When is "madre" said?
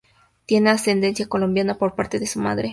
2.39-2.69